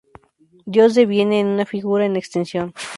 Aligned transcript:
Dios 0.65 0.95
deviene 0.95 1.41
en 1.41 1.45
una 1.45 1.67
figura 1.67 2.07
en 2.07 2.15
extinción. 2.15 2.73